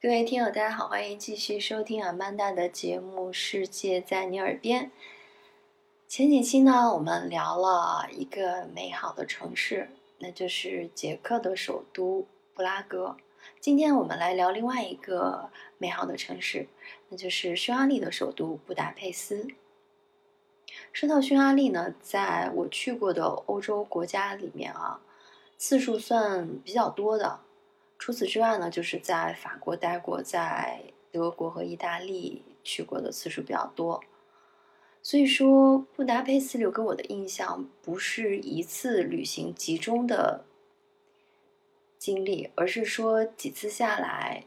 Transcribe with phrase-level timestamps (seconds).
[0.00, 4.84] 各位听友，大家好，欢迎继续收听阿曼达的节目《世界在你耳边》。
[6.06, 13.16] 前几期呢，我们聊了一个美好的城市，那就是捷克的首都布拉格。
[13.58, 16.68] 今天我们来聊另外一个美好的城市，
[17.08, 19.48] 那就是匈牙利的首都布达佩斯。
[20.92, 25.00] 说到匈牙利呢，在我去过的欧洲国家里面啊，
[25.56, 27.40] 次数算比较多的。
[27.98, 34.00] 除此之外呢，就是在法国待过，在德国和意大利去过的次数比较多。
[35.02, 40.44] 所以说，布达佩斯留给我的印象不是一次旅行集中的
[41.98, 44.44] 经历，而是说几次下来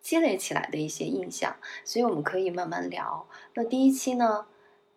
[0.00, 1.56] 积累起来的一些印象。
[1.84, 3.26] 所以我们可以慢慢聊。
[3.54, 4.46] 那第一期呢，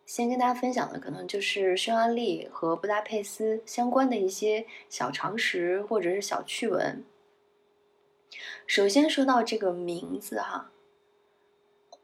[0.06, 7.04] 先跟大家分享的可能就是匈牙利和布达佩斯相关的一些小常识或者是小趣闻。
[8.66, 10.72] 首先说到这个名字哈，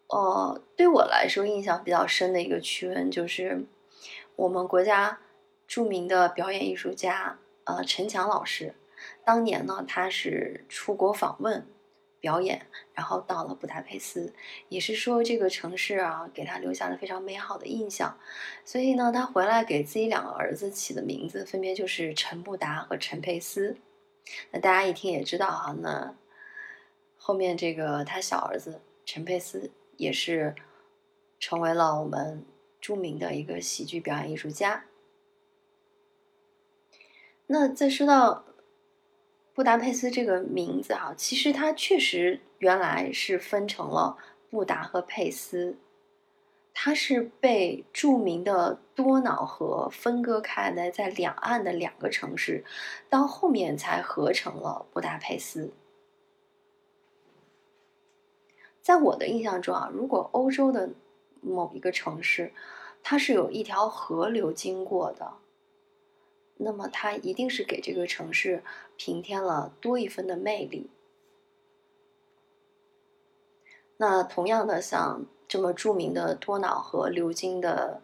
[0.08, 3.66] 呃，对我来说印象比较深的一个趣闻就是，
[4.36, 5.20] 我们国家
[5.68, 8.76] 著名的表演艺术家呃陈强老师，
[9.26, 11.68] 当年呢他是出国访问
[12.20, 14.34] 表演，然后到了布达佩斯，
[14.70, 18.18] 也是说这个城市啊给他留下了非常美好的印象，
[18.64, 23.76] 所以呢他回来给自己两个儿子起的名字分别就是陈布达和陈佩斯，
[24.52, 26.16] 那大家一听也知道哈那。
[27.18, 30.56] 后面这个他小儿子陈佩斯也是
[31.40, 32.46] 成为了我们
[32.82, 34.86] 著名的一个喜剧表演艺术家。
[37.48, 38.46] 那再说到
[39.54, 44.18] 布达佩斯这个名字哈，其实它确实原来是分成了
[44.50, 45.78] 布达和佩斯，
[46.74, 52.66] 它是被著名的多瑙河分割开来，在两岸的两个城市，
[53.10, 55.72] 到后面才合成了布达佩斯。
[58.82, 60.90] 在我的印象中啊，如果欧洲的
[61.40, 62.52] 某一个城市，
[63.02, 65.36] 它是有一条河流经过的，
[66.58, 68.62] 那么它一定是给这个城市
[68.98, 70.90] 平添了多一分的魅力。
[73.98, 78.02] 那同样的，像这么著名的多瑙河流经的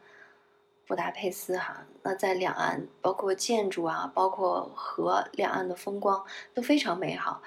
[0.86, 6.24] 布达佩斯哈，那在两岸，包括建筑啊，包括河两岸的风光
[6.54, 7.42] 都非常美好。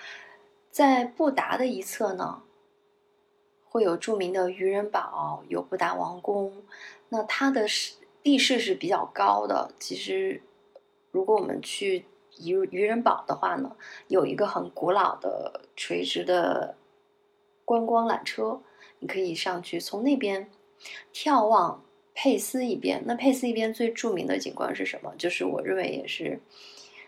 [0.72, 2.42] 在布达的一侧呢。
[3.64, 6.62] 会有著名的渔人堡，有布达王宫，
[7.08, 7.64] 那它的
[8.22, 9.70] 地势是比较高的。
[9.78, 10.42] 其实，
[11.10, 12.04] 如果我们去
[12.38, 13.74] 渔渔人堡的话呢，
[14.08, 16.74] 有一个很古老的垂直的
[17.64, 18.60] 观光缆车，
[19.02, 20.48] 你可以上去从那边
[21.12, 23.02] 眺望佩斯一边。
[23.04, 25.12] 那佩斯一边最著名的景观是什么？
[25.18, 26.40] 就是我认为也是。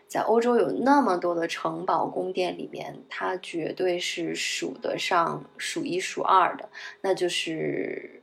[0.07, 6.69] 在欧洲有那么多的城堡宫殿里面，它绝对是数得上数一数二的，
[7.01, 8.23] 那就是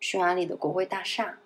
[0.00, 1.40] 匈牙利的国会大厦。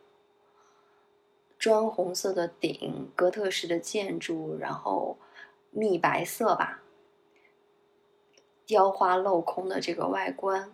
[1.59, 5.19] 砖红色的顶，哥特式的建筑，然后
[5.71, 6.83] 蜜白色吧，
[8.67, 10.71] 雕花镂空的这个外观，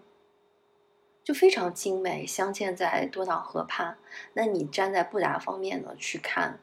[1.25, 3.97] 就非常精美，镶嵌在多瑙河畔。
[4.35, 6.59] 那你站在布达方面呢，去看。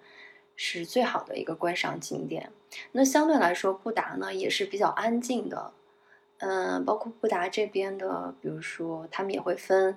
[0.62, 2.52] 是最好的一个观赏景点。
[2.92, 5.72] 那相对来说，布达呢也是比较安静的。
[6.40, 9.96] 嗯，包括布达这边的，比如说他们也会分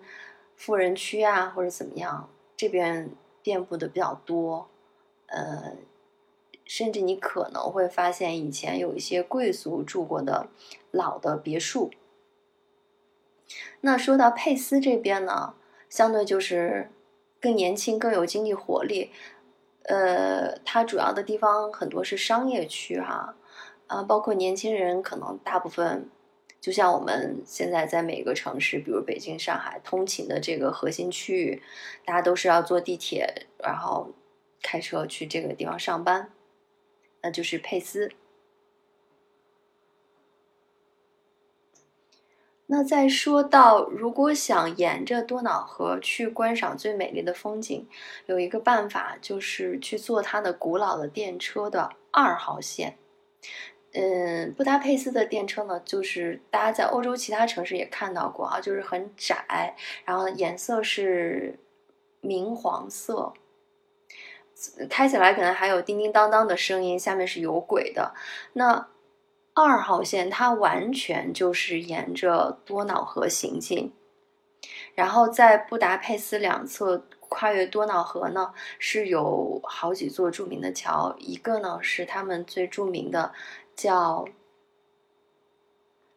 [0.55, 3.11] 富人区啊，或者怎么样，这边
[3.43, 4.69] 遍布的比较多。
[5.27, 5.72] 呃，
[6.65, 10.47] 甚至你可能会发现以前有一些贵族住过的
[10.93, 11.91] 老的别墅。
[13.81, 15.55] 那说到佩斯这边呢，
[15.89, 16.91] 相对就是
[17.41, 19.11] 更年轻、更有经济活力。
[19.85, 23.35] 呃，它主要的地方很多是商业区哈，
[23.89, 26.09] 啊，包括年轻人可能大部分，
[26.61, 31.63] 就像我们现在在每个城市，比如北京、上海通勤的这个核心区域，
[32.05, 34.13] 大家都是要坐地铁，然后
[34.63, 36.31] 开车去这个地方上班，
[37.23, 38.13] 那就是佩斯。
[42.74, 47.86] 那再说到，如果想沿着多瑙河去观赏最美丽的风景，
[48.24, 52.97] 有一个办法就是去坐它的古老的电车的二号线。
[53.92, 59.77] 嗯，布达佩斯的电车呢，就是大家在欧洲其他城市也看到过啊，就是很窄，
[60.07, 61.59] 然后颜色是
[62.22, 63.34] 明黄色，
[64.89, 68.15] 开起来可能还有叮叮当当的声音，下面是有轨的。
[68.54, 68.89] 那
[69.54, 73.93] 二号线它完全就是沿着多瑙河行进，
[74.95, 83.33] 然后在布达佩斯两侧跨越多瑙河呢，是有好几座著名的桥，一个呢是他们最著名的
[83.77, 84.27] 叫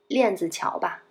[0.07, 1.03] 链子桥吧。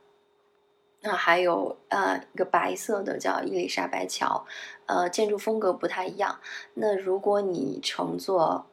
[1.00, 4.46] 那还有呃一个白色的叫伊丽莎白桥，
[4.86, 6.40] 呃建筑风格不太一样。
[6.72, 8.64] 那如果你乘坐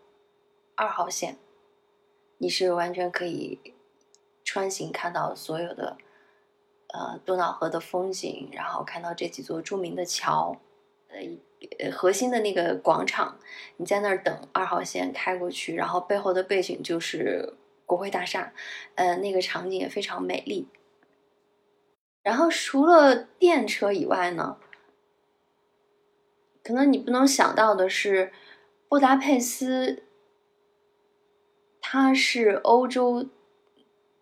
[0.76, 1.38] 二号线，
[2.42, 3.60] 你是完全可以
[4.44, 5.96] 穿行看到所有的
[6.88, 10.60] 呃多瑙河的风景，然后看到这几座著名的桥，
[11.78, 13.38] 呃核心的那个广场，
[13.78, 17.54] 你在那儿等二号线开过去，然后背后的背景就是
[17.86, 18.52] 国会大厦，
[18.96, 20.68] 呃那个场景也非常美丽。
[22.24, 24.58] 然后除了电车以外呢，
[26.64, 28.34] 可能你不能想到的是，
[28.90, 30.04] 布达佩斯，
[31.82, 33.28] 它是欧洲，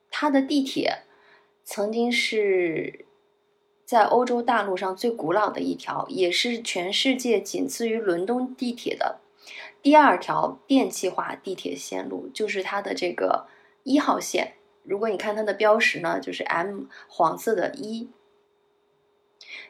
[0.09, 1.03] 它的地铁
[1.63, 3.05] 曾经是
[3.85, 9.19] 在欧洲大陆上最古老的一条，也是全世界仅次于伦敦地铁的
[9.81, 13.47] 第二条电气化地铁线路，就是它的这个
[13.83, 14.53] 一号线。
[14.83, 18.09] 如果你看它的标识呢，就是 M 黄色的一。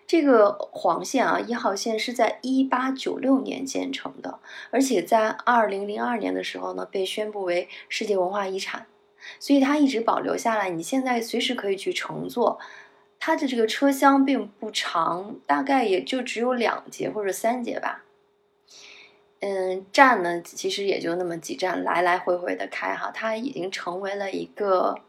[0.10, 4.40] 这个黄线啊，一号线是在一八九六年建成的，
[4.72, 8.88] 而且在二零零二年的时候呢，被宣布为世界文化遗产，
[9.40, 10.72] 所以它一直保留下来。
[10.72, 12.60] 你现在随时可以去乘坐，
[13.20, 18.04] 它的这个车厢并不长，大概也就只有两节或者三节吧。
[19.42, 25.02] 嗯，站呢其实也就那么几站，来来回回的开哈，它已经成为了一个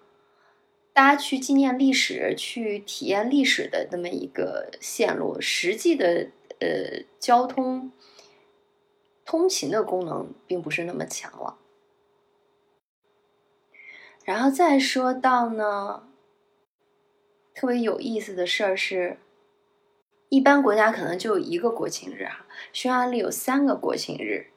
[1.01, 5.41] 大家去纪念历史、去体验历史的那么一个线路。
[5.41, 7.91] 实际的呃交通
[9.25, 11.57] 通勤的功能并不是那么强了。
[14.27, 16.07] 然后再说到呢，
[17.55, 19.17] 特别有意思的事儿是。
[20.29, 22.45] 一般国家可能就一个国庆日哈，
[22.75, 24.49] 匈牙利有三个国庆日，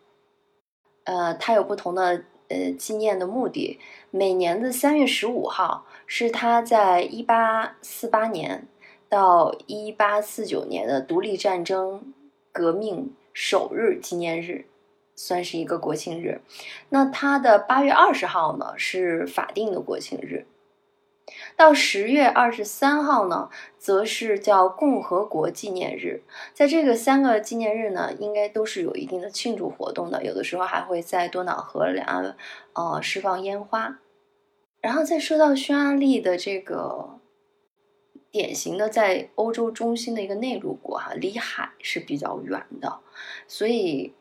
[1.05, 3.79] 呃，它有不同的呃纪念的目的。
[4.11, 8.67] 每年的三月十五号是他在一八四八年
[9.09, 12.13] 到一八四九年的独立战争
[12.51, 14.65] 革命首日纪念日，
[15.15, 16.41] 算是一个国庆日。
[16.89, 20.45] 那他的八月二十号呢是法定的国庆日。
[21.55, 26.23] 到十月二十三号呢，则是叫共和国纪念日。
[26.53, 32.35] 在这个三个纪念日呢，应该都是有一定的庆祝活动的，有的时候还会在多瑙河两岸，
[32.73, 33.99] 呃，释放烟花。
[34.81, 37.19] 然后再说到匈牙利的这个
[38.29, 42.99] 典型的在欧洲中心的一个内陆国哈，离海是比较远的，
[43.47, 44.13] 所以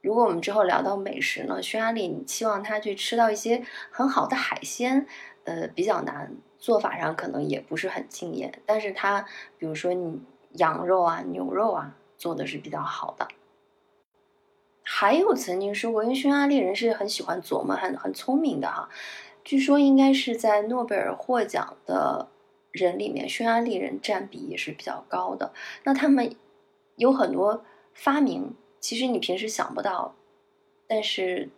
[0.00, 5.06] 如果我们之后聊到美食呢，匈牙利你期望他去吃到一些很好的海鲜。
[5.44, 9.24] 呃，比较难，做法上可能也不是很惊艳，但是它，
[9.56, 10.20] 比如说你
[10.52, 13.26] 羊肉啊、牛肉啊，做的是比较好的。
[14.82, 18.90] 还有曾经说过，因为匈牙利人是很喜欢琢磨、很很聪明的哈，
[19.42, 22.28] 据说应该是在诺贝尔获奖的
[22.70, 25.52] 人里面，匈牙利人占比也是比较高的。
[25.84, 26.36] 那他们
[26.96, 27.64] 有很多
[27.94, 30.14] 发明，其实你平时想不到，
[30.86, 31.48] 但是。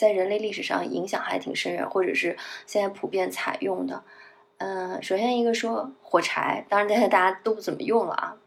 [0.00, 4.02] 在人类历史上影响还挺深远，或者是现在普遍采用的。
[4.56, 8.38] 嗯，首先一个说火柴，当然现在大家都不怎么用了啊。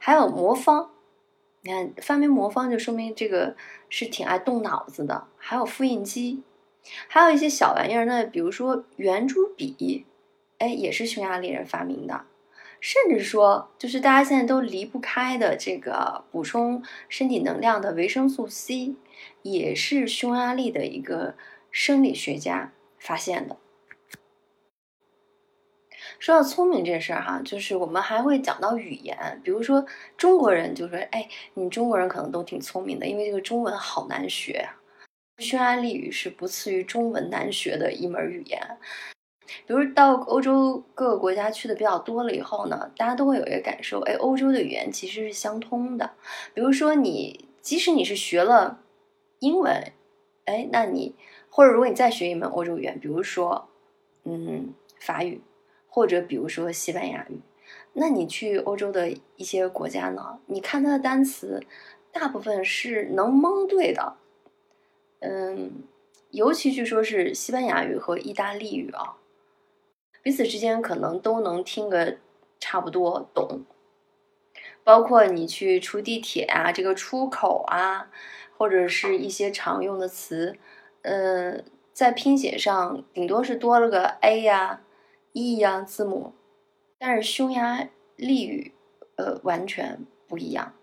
[0.00, 0.90] 还有魔方，
[1.60, 3.54] 你看发明魔方就说明这个
[3.88, 5.28] 是挺爱动脑子的。
[5.36, 6.42] 还有复印机，
[7.06, 10.06] 还有一些小玩意儿呢，比如说圆珠笔，
[10.58, 12.24] 哎，也是匈牙利人发明的。
[12.80, 18.94] 甚至说，就是大家现在都离不开的这个补充身体能量的维生素 C，
[19.42, 21.34] 也是匈牙利的一个
[21.70, 23.56] 生理学家发现的。
[26.18, 29.84] 说到聪明这事儿哈，就是我们还会讲到语言，比如说
[30.16, 34.66] 中国人就说：“哎，你中国人可能都挺聪明的，因为这个中文好难学。”
[35.38, 38.58] 匈牙利语是不次于中文难学的一门语言。
[39.66, 46.12] 比如到欧洲各个国家去的比较多了以后呢，大家都会有一个感受，哎，欧洲的语言其实是相通的。
[46.54, 48.80] 比如说你即使你是学了
[49.38, 49.92] 英文，
[50.44, 51.14] 哎，那你
[51.48, 53.68] 或者如果你再学一门欧洲语言，比如说
[54.24, 55.40] 嗯法语，
[55.88, 57.40] 或者比如说西班牙语，
[57.92, 61.62] 那你去欧洲的一些国家呢，你看它的单词，
[62.12, 64.16] 大部分是能蒙对的。
[65.20, 65.70] 嗯，
[66.30, 69.16] 尤其据说是西班牙语和意大利语啊。
[70.26, 72.16] 彼此之间可能都能听个
[72.58, 73.64] 差不多懂，
[74.82, 78.10] 包括你去出地铁啊，这个出口啊，
[78.58, 80.58] 或者是一些常用的词，
[81.02, 84.80] 呃，在拼写上顶多是多了个 a 呀、
[85.30, 86.34] e 呀字母，
[86.98, 88.72] 但是匈牙利语，
[89.14, 90.74] 呃，完全不一样，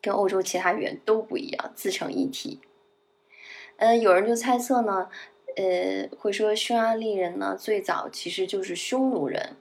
[0.00, 2.60] 跟欧洲其他语言都不一样，自成一体。
[3.76, 5.08] 嗯，有人就猜测呢。
[5.56, 9.56] 呃，会说匈牙利人呢，最早其实就是匈奴人，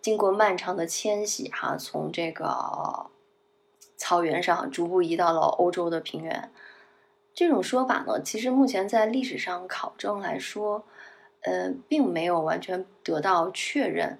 [0.00, 3.10] 经过漫长的迁徙，哈，从这个
[3.96, 6.50] 草原上逐步移到了欧洲的平原。
[7.34, 10.84] 这种说法呢，其实目前在历史上考证来说，
[11.40, 14.18] 呃，并没有完全得到确认。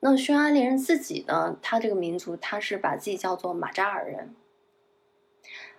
[0.00, 4.34] 那匈牙利人自己呢，他这个民族，他是把自己叫做马扎尔人。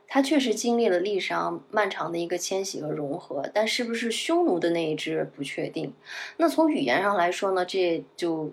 [0.07, 5.93] 他确实经历了历史上漫长的一个迁徙和融合，但是不是匈奴的那一支不确定。
[6.37, 8.51] 那从语言上来说呢，这就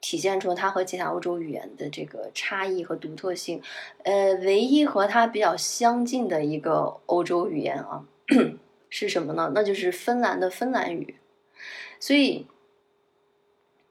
[0.00, 3.62] 体现出它和其他欧洲语言的这个差异和独特性。
[4.04, 8.04] 呃，唯一和它比较相近的一个欧洲语言啊，
[8.90, 9.52] 是什么呢？
[9.54, 11.16] 那就是芬兰的芬兰语。
[11.98, 12.46] 所以。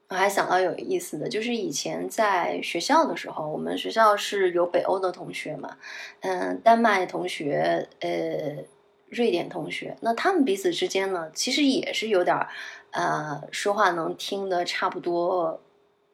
[0.08, 5.76] 我还想到有意思的就是以前在学校的时候，我们学校是有北欧的同学嘛，
[6.20, 8.64] 嗯，丹麦同学，呃，
[9.08, 12.48] 瑞典同学，那他们彼此之间呢，其实也是有点儿，
[12.92, 15.60] 呃，说话能听得差不多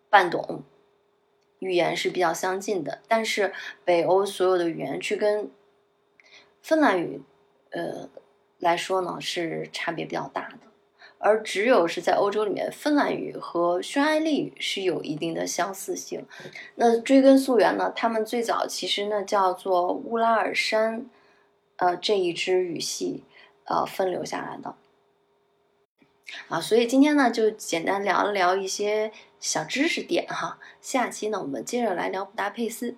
[0.09, 0.63] 半懂，
[1.59, 3.53] 语言是比较相近的，但是
[3.85, 5.51] 北欧所有的语言去跟
[6.63, 7.21] 芬兰语，
[7.73, 8.09] 呃
[8.59, 10.72] 来说呢，是差别比较大的。
[11.23, 16.27] 而只有是在欧洲里面，芬兰语和匈牙利语是有一定的相似性。
[16.75, 21.07] 那追根溯源呢，他们最早其实呢叫做乌拉尔山，
[21.77, 23.23] 呃这一支语系，
[23.67, 24.75] 呃分流下来的。
[26.49, 30.59] 啊，所以今天呢就简单聊了聊一些小知识点哈。
[30.81, 32.97] 下期呢我们接着来聊布达佩斯。